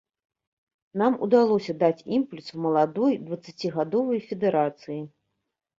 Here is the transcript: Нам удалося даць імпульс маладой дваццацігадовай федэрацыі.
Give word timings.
Нам 1.01 1.17
удалося 1.25 1.75
даць 1.85 2.05
імпульс 2.17 2.49
маладой 2.67 3.13
дваццацігадовай 3.29 4.19
федэрацыі. 4.33 5.01